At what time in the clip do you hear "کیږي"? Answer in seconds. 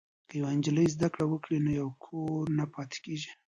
3.05-3.31